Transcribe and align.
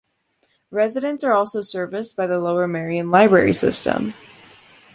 Residents 0.71 1.23
are 1.23 1.33
also 1.33 1.61
serviced 1.61 2.15
by 2.15 2.25
the 2.25 2.39
Lower 2.39 2.67
Merion 2.67 3.11
Library 3.11 3.53
System. 3.53 4.15